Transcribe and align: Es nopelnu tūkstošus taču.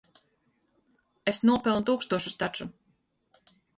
Es 1.31 1.39
nopelnu 1.49 1.85
tūkstošus 1.91 2.39
taču. 2.41 2.67